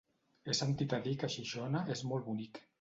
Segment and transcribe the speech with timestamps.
[0.49, 2.65] He sentit a dir que Xixona és molt bonic.